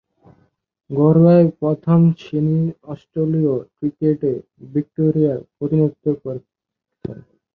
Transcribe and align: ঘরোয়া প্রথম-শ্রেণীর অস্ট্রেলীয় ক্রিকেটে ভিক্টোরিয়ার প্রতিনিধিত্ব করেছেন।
ঘরোয়া 0.89 1.35
প্রথম-শ্রেণীর 1.59 2.69
অস্ট্রেলীয় 2.91 3.55
ক্রিকেটে 3.75 4.31
ভিক্টোরিয়ার 4.73 5.39
প্রতিনিধিত্ব 5.55 6.05
করেছেন। 6.23 7.17